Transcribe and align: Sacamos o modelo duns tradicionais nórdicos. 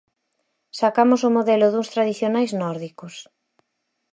Sacamos 0.79 1.21
o 1.27 1.33
modelo 1.37 1.67
duns 1.69 1.91
tradicionais 1.93 2.51
nórdicos. 2.61 3.15